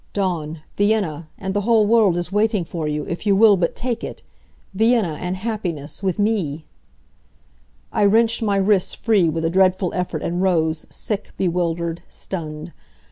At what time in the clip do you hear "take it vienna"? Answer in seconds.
3.75-5.15